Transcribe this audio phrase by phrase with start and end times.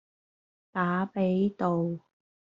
[0.71, 1.99] 打比道